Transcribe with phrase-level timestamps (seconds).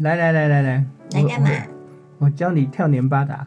[0.00, 1.50] 来来来来来，来干嘛？
[2.18, 3.46] 我我教你跳年巴达。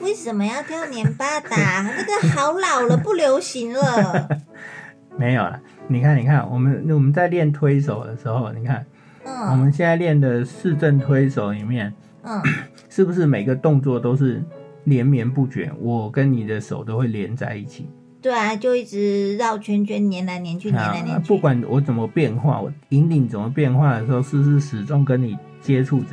[0.00, 1.82] 为什么要跳年巴达？
[1.96, 4.28] 那个好老了，不流行了。
[5.18, 8.84] 没有了，你看，你看，我们我们在练推手的时候，你看，
[9.24, 11.92] 嗯我嗯们现在练的四正推手里面，
[12.22, 12.40] 嗯，
[12.88, 14.42] 是不是每个动作都是
[14.84, 15.70] 连绵不绝？
[15.78, 17.90] 我跟你的手都会连在一起，
[18.22, 21.28] 对啊，就一直绕圈圈，粘来粘去，粘来粘去。
[21.28, 26.08] 不管我怎么变化，我引领怎么变化的时候，是不是始终跟你接触着？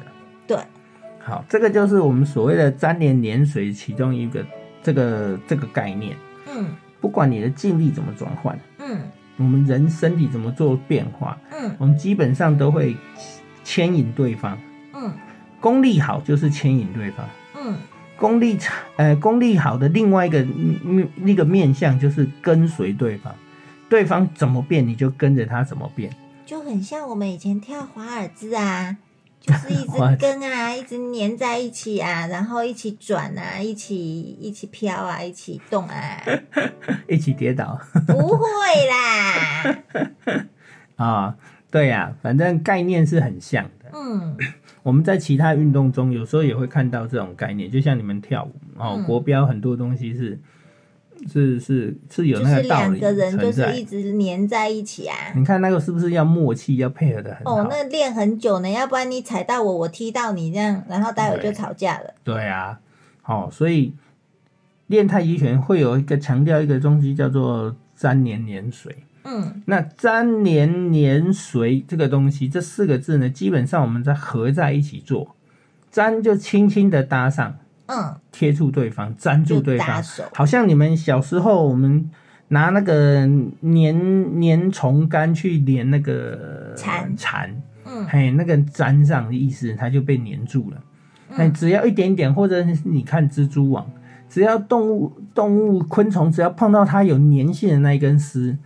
[0.47, 0.58] 对，
[1.19, 4.45] 好，这个就是我们所谓的粘连粘水其中一个
[4.81, 6.16] 这个这个概念。
[6.50, 6.66] 嗯
[7.00, 9.00] 不管你的劲力怎么转换，嗯
[9.38, 12.95] 我们人身体怎么做变化，嗯我们基本上都会
[13.63, 14.58] 牵引对方。
[14.95, 15.11] 嗯
[15.59, 17.47] 功力好就是牵引对方，嗯，
[18.17, 23.33] 功力差呃功力好的另外一个面那个面相就是跟随对方，
[23.89, 26.11] 对方怎么变你就跟着他怎么变。
[26.45, 28.97] 就很像我们以前跳华尔兹啊，
[29.39, 36.21] 就是一直跟啊，一直粘在一起啊，然后一起转啊，一起一起飘啊，一起动啊，
[37.07, 38.43] 一起跌倒不会
[38.89, 40.45] 啦。
[40.95, 41.35] 啊，
[41.69, 43.91] 对呀、反正概念是很像的。
[43.93, 44.38] 嗯
[44.88, 50.39] 我们在其他运动中有时候也会看到这种概念，就像你们跳舞哦，嗯国标很多东西是
[51.29, 53.52] 是是是有就是那个道理两个人就。
[53.52, 55.13] 是一直粘在一起啊。
[55.35, 57.57] 你看那个是不是要默契，要配合的很好？
[57.57, 62.13] 哦，那练很久呢，要不然你踩到我，我踢到你，这样，然后待会就吵架了。
[62.23, 62.79] 对啊，
[63.25, 63.94] 哦、所以
[64.85, 68.95] 练太极拳会有一个强调一个东西叫做粘连连随。
[69.27, 69.61] 嗯。
[69.65, 75.35] 那粘连粘随这个东西，这四个字呢，基本上我们在合在一起做，
[75.91, 77.57] 粘就轻轻的搭上，
[77.88, 80.01] 嗯，贴住对方，粘住对方，
[80.33, 82.09] 好像你们小时候我们
[82.47, 83.27] 拿那个
[83.61, 88.05] 粘粘虫干去粘那个蝉蝉，嗯。
[88.05, 90.77] 嘿，那个粘上的意思，它就被粘住了。
[91.29, 93.85] 那、嗯只要一点点，或者是你看蜘蛛网，
[94.29, 98.57] 只要动物、动物、昆虫，只要碰到它有粘性的那一根丝，嗯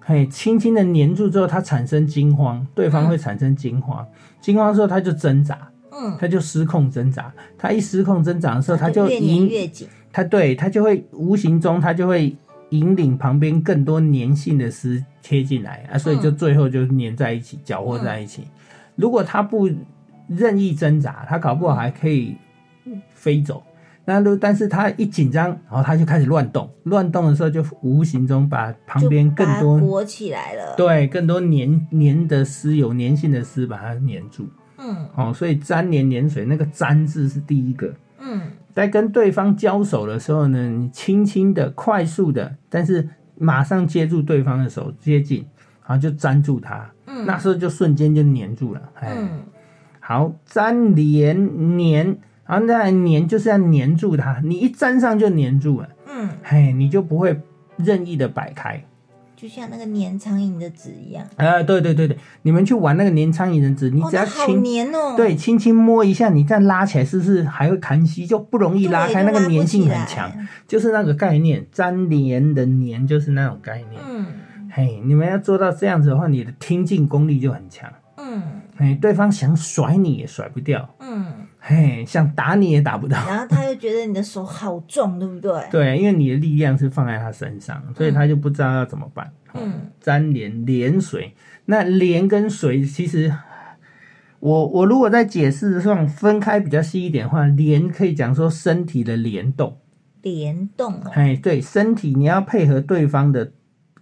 [0.00, 4.06] 嘿，轻轻的粘住之后，它产生惊慌，对方会产生惊慌，
[4.40, 9.88] 惊慌之后它就挣扎，嗯，它就失控挣扎，它一失控挣扎的时候，它就越粘越紧。
[10.12, 12.34] 它对它就会无形中它就会
[12.70, 18.44] 引领旁边更多粘性的丝贴进来啊，所以就最后就粘在一起，搅和在一起。
[18.96, 19.70] 如果它不
[20.26, 22.36] 任意挣扎，它搞不好还可以
[23.14, 23.62] 飞走。
[24.04, 34.48] 那如但是他一紧张，然后他就开始乱动，乱动的时候就无形中把旁边更多裹起来了。，对更多粘粘的丝有粘性的丝把它粘住。
[34.78, 37.92] 嗯哦，所以粘连粘水那个粘字是第一个。
[38.18, 38.40] 嗯
[38.74, 43.06] 在跟对方交手的时候呢，你轻轻的、快速的，但是
[43.36, 45.44] 马上接住对方的手，接近，
[45.86, 48.80] 然后就粘住他，嗯，那时候就瞬间就粘住了。
[48.94, 49.28] 哎，嗯
[49.98, 51.36] 好，粘连
[51.78, 52.16] 粘，
[52.50, 57.40] 然后再来粘就是要粘住它，你一粘上就粘住了，嗯，嘿，你就不会
[57.76, 58.82] 任意的摆开。
[59.36, 61.24] 就像那个粘苍蝇的纸一样。
[61.36, 65.14] 啊，对对对对，你们去玩那个粘苍蝇的纸，你哦，只要轻、粘哦。
[65.16, 69.22] 对，轻轻摸一下，你再拉起来，是不是还会弹吸，就不容易，拉开？
[69.22, 70.30] 那个粘性很强。。
[70.68, 74.02] 就是那个概念，粘连的粘就是那种概念。
[74.06, 74.26] 嗯
[74.72, 77.90] 嘿，你们要做到这样子的话，你的听劲功力就很强。
[78.18, 78.42] 嗯
[78.76, 81.26] 嘿，对方想甩你也甩不掉，嗯，
[81.60, 83.16] 嘿，想打你也打不到。
[83.28, 85.52] 然后他又觉得你的手好重，对不对？
[85.70, 89.30] 对，因为你的力量是放在他身上，所以他就不知道要怎么办。
[89.54, 91.34] 嗯粘连连水，
[91.66, 93.32] 那连跟水其实。
[94.38, 99.76] 我我如果在解释上分开比较细一点的话，连可以讲说身体的联动，
[100.22, 101.10] 联动哦。
[101.12, 103.52] 哎，对，身体你要配合对方的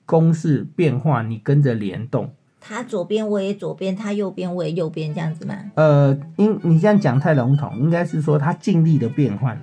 [0.06, 2.32] 公式变化，你跟着联动。
[2.60, 5.54] 他左边我也左边，他右边我也右边，这样子吗？
[5.74, 9.60] 呃，因你这样讲太笼统，应该是说他尽力的变换。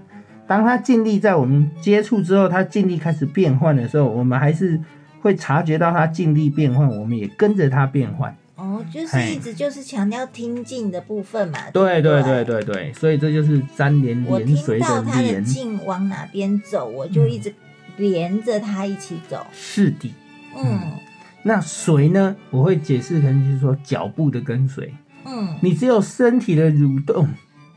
[0.47, 4.80] 当他尽力在我们接触之后，他尽力开始变换的时候，我们还是
[5.21, 8.36] 会察觉到他尽力变换，我们也跟着他变换。
[8.56, 11.59] 哦，就是一直就是强调听进的部分嘛。
[11.74, 17.53] 对对对对对对，所以这就是粘连连随的连随到他的连，劲往哪边走，我就一直
[17.98, 19.45] 连着他一起走。
[19.51, 20.13] 是的。
[20.57, 20.80] 嗯
[21.47, 22.36] 那随呢？
[22.50, 24.92] 我会解释，可能就是说脚步的跟随。
[25.27, 27.27] 嗯，你只有身体的蠕动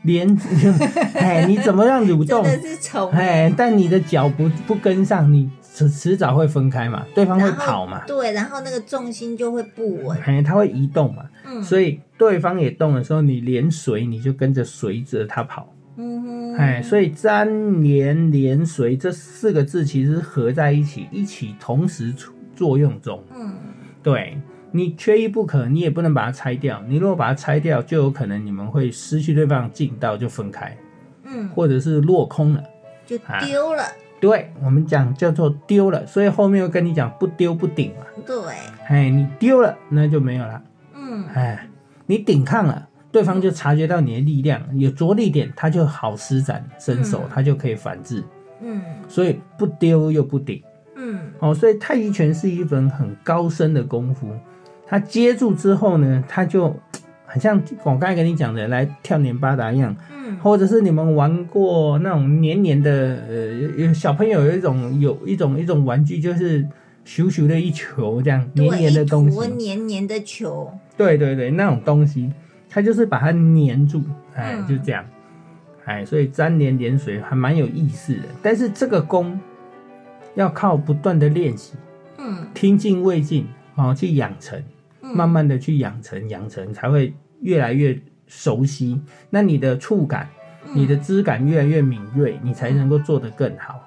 [0.01, 0.35] 连，
[1.13, 2.43] 哎，你怎么样蠕动？
[2.43, 3.11] 真的是虫。
[3.11, 10.17] 哎，但你的脚不不跟上，你迟迟早会分开嘛，对方会跑嘛，对，然后那个重心就会不稳。
[10.21, 23.53] 哎，他会移动嘛，嗯，所以对方也动的时候，你连随你就跟着随着他跑，嗯哼，哎，所以粘连连随这四个字其实合在一起，一起同时出作用中，嗯
[24.03, 24.37] 对。
[24.71, 26.79] 你缺一不可，你也不能把它拆掉。
[26.87, 30.77] 你如果把它拆掉，就有可能你们会失去对方的劲道，就分开，
[31.23, 32.63] 嗯，或者是落空了。
[33.03, 33.83] 就丢了。
[34.19, 38.05] 对我们讲叫做丢了，所以后面会跟你讲不丢不顶嘛。
[38.27, 38.35] 对，
[38.87, 40.61] 哎，你丢了那就没有了。
[40.93, 41.67] 嗯哎，
[42.05, 48.23] 你顶抗了，对方就察觉到你的力量有着力点，他就好施展身手，嗯他就可以反制。
[48.61, 50.61] 嗯所以不丢又不顶
[50.99, 54.27] 嗯哦，所以太极拳是一门很高深的功夫。
[54.85, 56.75] 他接住之后呢，他就
[57.25, 62.91] 很像我刚才跟你讲的来跳年八达一样，嗯或者是你们玩过那种黏黏的，
[63.27, 63.45] 呃，
[63.77, 66.63] 有小朋友有一种有一种一种玩具，就是
[67.05, 70.71] 咻咻的一球这样黏，黏的东西，黏黏的球。
[70.97, 72.31] 对对对，那种东西，
[72.69, 74.01] 它就是把它黏住，
[74.35, 75.05] 哎，嗯就这样，
[75.85, 78.23] 哎，所以粘连连水还蛮有意思的。
[78.41, 79.39] 但是这个功
[80.35, 81.73] 要靠不断的练习，
[82.17, 84.63] 嗯听进未尽，哦，去养成，
[85.01, 89.01] 嗯，慢慢的去养成，养成才会越来越熟悉。
[89.29, 90.29] 那你的触感。
[90.31, 90.35] 嗯
[90.75, 93.79] 你的知感越来越敏锐，你才能够做得更好。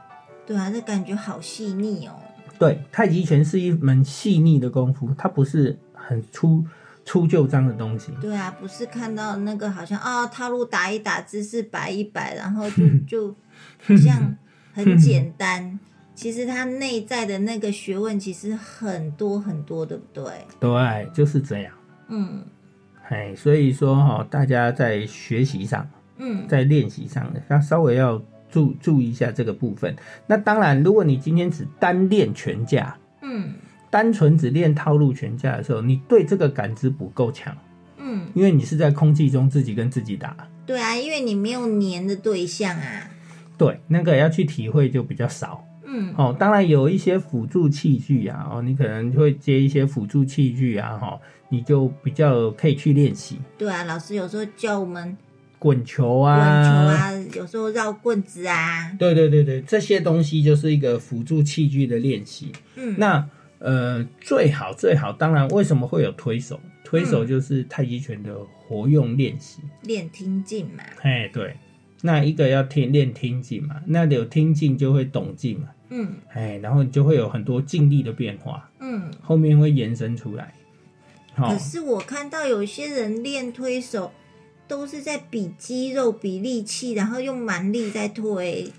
[0.44, 2.14] 对啊，这感觉好细腻哦。
[2.58, 6.64] 对，太极拳是一门细腻的功夫，它不是很粗
[7.04, 8.10] 粗就章的东西。
[8.20, 13.28] 对啊，不是看到那个好像啊、套路打一打，姿势摆一摆，然后就 就
[13.86, 14.34] 好像
[14.72, 15.78] 很简单。
[16.14, 20.24] 其实它内在的那个学问其实很多很多，对不对？
[20.60, 21.72] 对，就是这样。
[22.08, 22.42] 嗯
[23.08, 25.88] 哎，所以说哈、大家在学习上，
[26.18, 29.94] 嗯在练习上，要稍微要注注意一下这个部分。
[30.26, 33.52] 那当然，如果你今天只单练拳架，嗯
[33.90, 37.54] 单纯只练套路拳架的时候，你对这个感知不够强，
[37.98, 40.36] 嗯，因为你是在空气中自己跟自己打。
[40.64, 43.10] 对啊，因为你没有粘的对象啊。
[43.58, 45.62] 对，那个要去体会就比较少。
[45.92, 55.16] 嗯哦，当然有一些辅助器具啊，哦，你可能会接一些辅助器具啊，哈、你就比较可以去练习对啊，老师有时候教我们
[55.58, 58.90] 滚球啊滚啊，球啊，有时候绕棍子啊。
[58.98, 62.50] 对对对对，这些东西就是一个辅助器具的练习。
[62.76, 63.28] 嗯，那
[63.58, 66.58] 呃，最好最好，当然为什么会有推手？
[66.84, 68.34] 推手就是太极拳的
[68.66, 69.60] 活用练习。
[69.82, 70.82] 练听劲嘛。
[71.02, 71.54] 哎，对，
[72.02, 79.10] 那一个要听练听劲嘛，那有听劲就会懂劲嘛，嗯哎，然后你就会有很多静力的变化，嗯。
[79.20, 80.54] 后面会延伸出来。
[81.34, 84.10] 好、可是我看到有些人练推手，
[84.66, 88.72] 都是在比肌肉、比力气，然后用蛮力在推。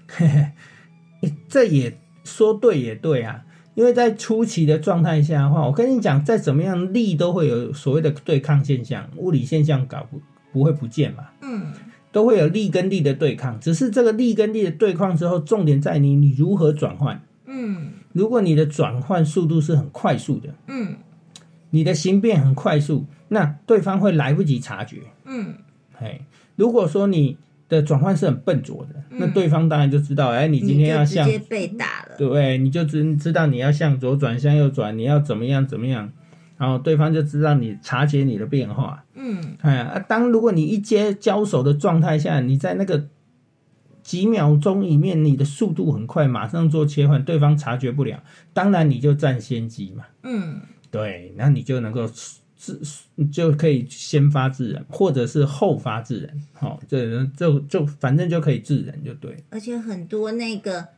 [1.47, 3.45] 这也说对也对啊，
[3.75, 10.21] 因为在初期的状态下的话，我跟你讲，再怎么样力都会有所谓的对抗现象，物理现象搞不
[10.51, 11.73] 不会不见嘛，嗯
[12.13, 17.21] 都会有力跟力的对抗，只是这个力跟力的对抗之后，重点在你你如何转换。
[17.45, 20.95] 嗯如果你的转换速度是很快速的，嗯
[21.71, 24.97] 你的形变很快速，那对方会来不及察觉。
[25.25, 25.55] 嗯
[25.93, 26.21] 嘿，
[26.55, 27.35] 如果说你
[27.67, 32.15] 的转换是很笨拙的，那对方当然就知道，哎，你今天要向直接被打了。
[32.15, 32.59] 对？
[32.59, 36.11] 你就知知道你要向左转，向右转，你要怎么样怎么样，
[36.57, 39.03] 然后对方就知道你察觉你的变化。
[39.15, 43.07] 嗯哎啊，当如果你一接交手的状态下，你在那个
[44.01, 48.21] 几秒钟里面，你的速度很快，马上做切换，对方察觉不了，
[48.53, 50.05] 当然你就占先机嘛。
[50.23, 52.07] 嗯对，那你就能够
[52.55, 52.81] 自
[53.31, 56.41] 就可以先发制人，或者是后发制人。
[56.53, 59.43] 好、这就就反正就可以制人就对。
[59.49, 60.89] 而且很多那个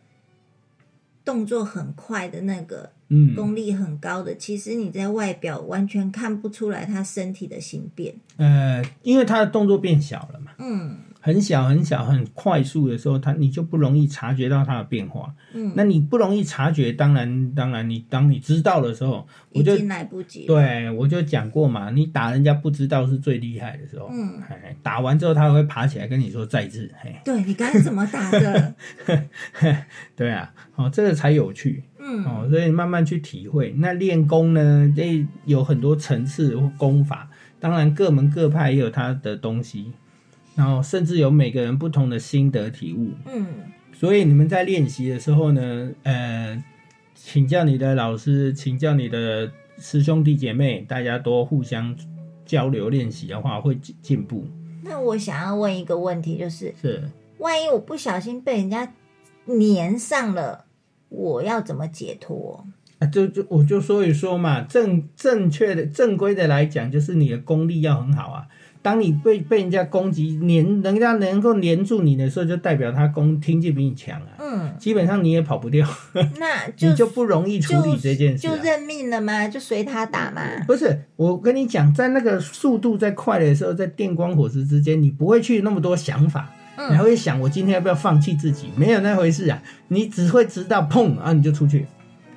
[1.23, 8.15] 动作很快的那个嗯，功力很高的，其实你在外表完全看不出来他身体的形变。
[8.37, 10.51] 呃，因为他的动作变小了嘛。
[10.59, 15.33] 嗯很小很小很快速的时候，他你就不容易察觉到他的变化。
[15.53, 20.45] 嗯，那你不容易察觉，当然当然你当你知道的时候，我就已经来不及了。
[20.45, 24.07] 对我就讲过嘛，你打人家不知道是最厉害的时候。
[24.11, 26.93] 嗯，哎，打完之后他会爬起来跟你说再治。
[27.01, 28.75] 嘿，对你刚才怎么打的？
[30.15, 31.83] 对啊，哦，这个才有趣。
[32.07, 33.73] 嗯哦，所以慢慢去体会。
[33.77, 37.27] 那练功呢，这有很多层次或功法，
[37.59, 39.91] 当然各门各派也有它的东西，
[40.55, 43.09] 然后甚至有每个人不同的心得体悟。
[43.33, 43.47] 嗯
[43.97, 46.61] 所以你们在练习的时候呢，呃，
[47.15, 51.95] 请教你的老师，请教你的师兄弟姐妹，大家多互相
[52.45, 54.45] 交流练习的话，会进进步。
[54.83, 58.93] 那我想要问一个问题，就是是，万一我不小心被人家
[59.47, 60.64] 粘上了，
[61.15, 62.65] 我要怎么解脱？
[62.99, 68.45] 啊，就就我就所以说嘛，正正确的正规的来讲，就是你的功力要很好啊。
[68.81, 74.27] 当你被被人家攻击黏，人家能够黏住你的时候，就代表他攻听劲比你强啊。
[74.37, 75.87] 嗯，基本上你也跑不掉，
[76.37, 78.55] 那就 你就不容易处理这件事、啊。
[78.55, 79.47] 就认命了吗？
[79.47, 80.41] 就随他打嘛。
[80.67, 88.69] 不是，我跟你讲，在那个速度在快的时候，在电光火石之间，你不会去那么多想法，嗯你还会想我今天要不要放弃自己？
[88.75, 91.85] 没有那回事啊，你只会知道碰啊，你就出去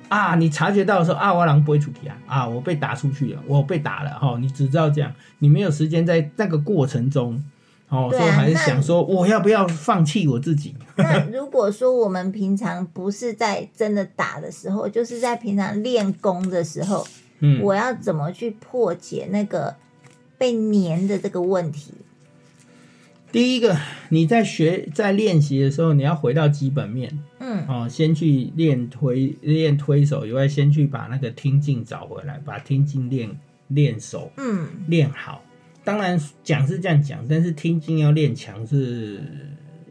[0.07, 7.41] 啊，你察觉到的时候啊，我狼不会出去啊，啊，我被打出去了，我被打了哈、你只知道这样，你没有时间在那个过程中。
[7.89, 10.75] 哦，对啊所以还是想说，我要不要放弃我自己？
[10.95, 17.03] 那如果说我们平常不是在真的打的时候，就是在平常练功的时候，
[17.39, 19.75] 嗯，我要怎么去破解那个
[20.37, 21.91] 被粘的这个问题？
[23.31, 23.77] 第一个，
[24.09, 33.29] 你在学在练习的时候，你要回到基本面，嗯哦，先去练推练推手以外，先去把那个听劲找回来，把听劲练
[33.67, 35.43] 练手嗯练好。
[35.83, 39.21] 当然讲是这样讲，但是听劲要练强是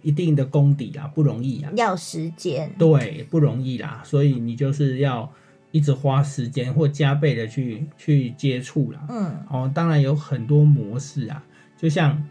[0.03, 1.71] 一定的功底啦，不容易啊。
[1.77, 2.71] 要时间。
[2.77, 5.33] 对，不容易啦，所以你就是要
[5.71, 9.07] 一直花时间或加倍的去去接触啦。
[9.09, 11.43] 嗯哦，当然有很多模式啊，
[11.77, 12.23] 就像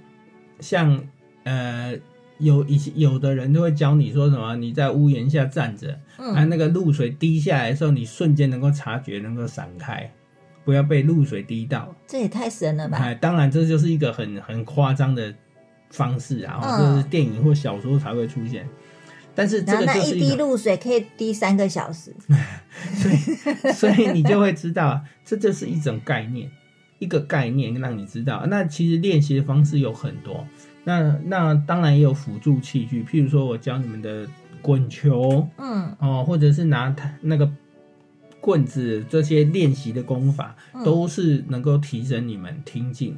[0.59, 1.01] 像
[1.43, 1.97] 呃，
[2.39, 10.11] 有一些有的人就会教你说什么，你在屋檐下站着，啊，嗯那个露水滴下来的时候，你瞬间能够察觉，能够闪开，
[10.65, 11.95] 不要被露水滴到。
[12.05, 12.97] 这也太神了吧！
[12.97, 15.33] 哎，当然这就是一个很很夸张的
[15.89, 18.67] 方式啊，嗯这是电影或小说才会出现。
[19.33, 22.11] 但是这个那一滴就是一种，露水可以滴三个小时。
[22.95, 26.49] 所以所以你就会知道啊，这就是一种概念，
[26.99, 28.45] 一个概念让你知道。
[28.47, 30.45] 那其实练习的方式有很多，
[30.83, 34.27] 那那当然也有辅助器具，譬如说我教你们的
[34.61, 35.95] 滚球嗯。
[35.99, 37.49] 哦，或者是拿那个
[38.39, 40.83] 棍子这些练习的功法，嗯。
[40.83, 43.15] 都是能够提升你们听劲、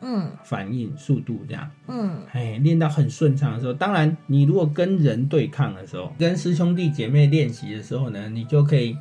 [0.00, 0.30] 嗯。
[0.44, 1.70] 反应速度这样。
[1.88, 2.18] 嗯。
[2.32, 8.96] 哎，练到很顺畅的时候，当然你如果跟人对抗的时候，跟师兄弟姐妹练习的时候呢，你就可以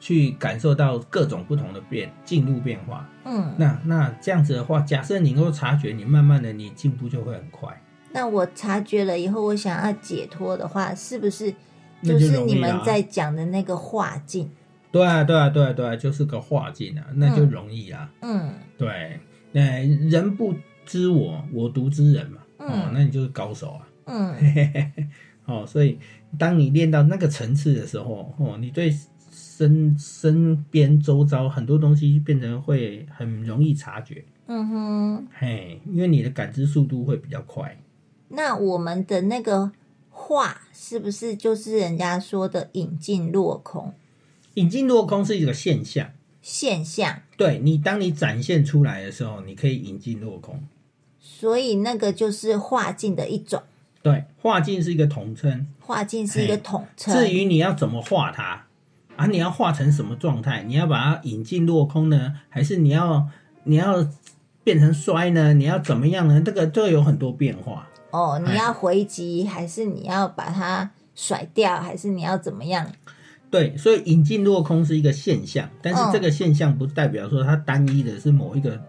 [0.00, 3.08] 去感受到各种不同的变进入变化。
[3.24, 3.54] 嗯。
[3.56, 7.80] 那那这样子的话，假设你能够察觉，你慢慢的你进步就会很快。
[8.12, 11.52] 那我察觉了以后，我想要解脱的话，是不是
[12.02, 14.50] 就就是你们在讲的那个化境？
[14.90, 18.10] 对啊，对啊，对啊，对啊，就是个化境啊，那就容易啊。
[18.22, 19.20] 嗯对，
[19.52, 19.60] 那
[20.08, 20.54] 人不
[20.86, 22.38] 知我，我独知人嘛。
[22.56, 23.86] 哦嗯，那你就是高手啊。
[24.06, 24.34] 嗯
[25.44, 25.98] 哦，所以
[26.38, 28.90] 当你练到那个层次的时候，哦，你对
[29.58, 35.26] 身身边周遭很多东西变成会很容易察觉，嗯哼。
[35.36, 37.76] 嘿，因为你的感知速度会比较快。
[38.28, 39.72] 那我们的那个
[40.10, 43.92] 化是不是就是人家说的引进落空
[44.54, 46.10] 引进落空是一个现象，
[46.40, 47.22] 现象？
[47.36, 50.62] 对你，当你展现出来的时候，你可以引进落空。
[51.18, 53.60] 所以那个就是化境的一种，
[54.02, 57.12] 对，化境是一个统称，化境是一个统称。
[57.12, 58.67] 至于你要怎么画它
[59.18, 60.62] 啊，你要化成什么状态？
[60.62, 63.26] 你要把它引进落空呢，还是你要
[63.64, 64.06] 你要
[64.62, 65.52] 变成衰呢？
[65.52, 66.40] 你要怎么样呢？
[66.40, 67.88] 这个这个有很多变化。
[68.12, 72.86] 哦，哎你要回击，还是你要把它甩掉，还是你要怎么样？
[73.50, 78.80] 对，所以引进落空是一个现象，但是嗯这个现象不代表说它单一的是某一个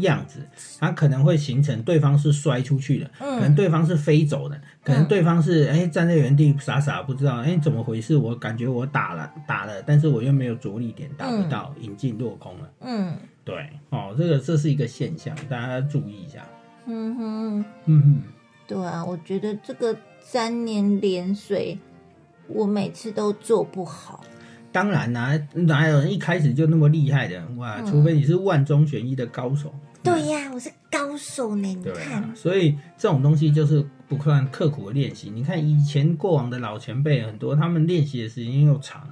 [0.00, 0.46] 样子，
[0.78, 12.70] 它可能会形成对方是摔出去的，嗯可能对方是飞走的，可能对方是哎站在原地傻傻不知道哎怎么回事，我感觉我打了打了，但是我又没有着力点打不到，引进落空了。
[12.80, 16.46] 嗯对，哦，这个这是一个现象，大家注意一下。
[16.86, 18.22] 嗯哼，嗯哼。
[18.66, 21.76] 对啊，我觉得这个三年连水，
[22.46, 24.22] 我每次都做不好。
[24.72, 27.44] 当然啦、哪有人一开始就那么厉害的？
[27.56, 29.74] 哇，嗯除非你是万中选一的高手。
[30.02, 35.28] 对呀、我是高手呢，你对看啊，，所以这种东西就是不断刻苦的练习。
[35.28, 39.06] 你看以前过往的老前辈很多，他们练习的时间又长，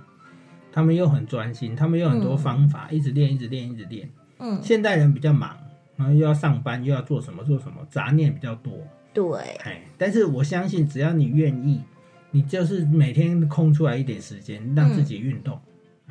[0.72, 4.08] 他们又很专心，他们有很多方法，一直练，一直练，一直练。
[4.38, 5.54] 嗯，现代人比较忙，
[5.96, 8.72] 然后又要上班，又要做什么做什么，杂念比较多。
[9.12, 11.82] 对，哎，但是我相信，只要你愿意，
[12.30, 15.58] 你就是每天空出来一点时间，让自己运动，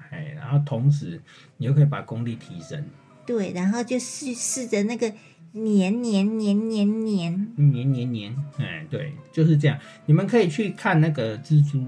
[0.10, 1.22] 哎，然后同时
[1.58, 2.84] 你又可以把功力提升，
[3.26, 5.12] 对，然后就试试着那个
[5.52, 9.78] 黏黏黏黏黏黏黏黏，哎，对，就是这样。
[10.06, 11.86] 你们可以去看那个蜘蛛，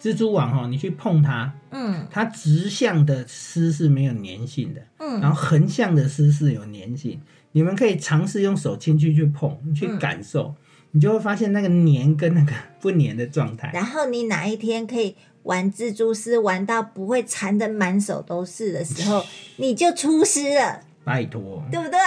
[0.00, 2.06] 蜘蛛网哈，你去碰它，嗯。
[2.10, 5.20] 它直向的丝是没有粘性的，嗯。
[5.20, 7.20] 然后横向的丝是有粘性。
[7.52, 9.98] 你们可以尝试用手轻轻去碰，去嗯。
[9.98, 10.54] 感受，
[10.92, 13.70] 你就会发现那个黏跟那个不粘的状态。
[13.72, 19.24] 然后你哪一天可以玩蜘蛛丝玩到不会缠的满手都是的时候，
[19.56, 21.98] 你就出师了，拜托，对不对？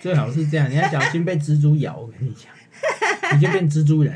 [0.00, 1.96] 最好是这样，你要小心被蜘蛛咬。
[1.96, 2.52] 我跟你讲，
[3.34, 4.14] 你就变蜘蛛人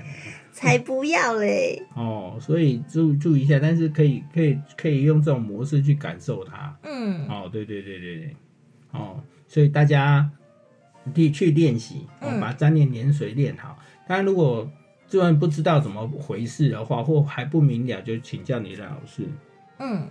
[0.52, 1.82] 才不要嘞！
[1.96, 2.36] 哦。
[2.40, 6.76] 所以注注意一下，但是可以可以可以用这种模式去感受它。
[6.84, 8.36] 嗯哦，对对对对对，
[8.92, 10.30] 哦，所以大家
[11.14, 12.06] 去去练习，
[12.40, 13.70] 把粘连连水练好。
[13.70, 13.80] 当
[14.16, 14.70] 然，如果
[15.08, 19.28] 就算不知道怎么回事的话，或还不明了，就请教你的老师，
[19.78, 20.06] 嗯，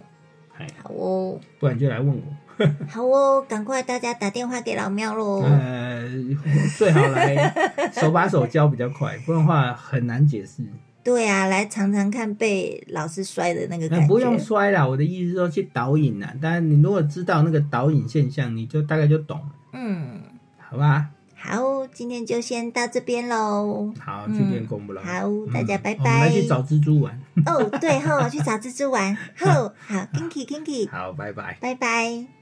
[0.57, 2.23] 哎，好哦，不然就来问我。
[2.89, 5.41] 好哦，赶快大家打电话给老喵喽！
[5.43, 6.05] 呃，
[6.77, 7.53] 最好来
[7.93, 10.63] 手把手教比较快，不然的话很难解释。
[11.01, 14.05] 对啊，来尝尝看被老师摔的那个感觉。
[14.05, 16.33] 那不用摔啦，我的意思是说去导引啦。
[16.41, 20.19] 当然，你如果知道那个导引现象，你就大概就懂了，嗯，
[20.57, 21.07] 好吧？
[21.41, 23.93] 好，今天就先到这边喽。
[24.00, 25.01] 好，今天公布了。
[25.03, 26.34] 好，大家拜拜我们。
[26.34, 27.19] 去找蜘蛛玩。
[27.46, 29.15] 哦，对吼，去找蜘蛛玩。
[29.36, 31.58] 好，好，Kinky Kinky，好，拜拜。
[31.62, 32.38] 拜拜。